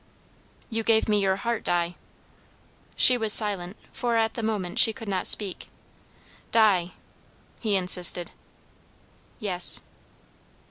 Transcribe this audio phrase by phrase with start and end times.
[0.71, 1.95] "You gave me your heart, Di?"
[2.95, 5.69] She was silent, for at the moment she could not speak
[6.51, 6.93] "Di!"
[7.59, 8.31] he insisted.
[9.39, 9.83] "Yes."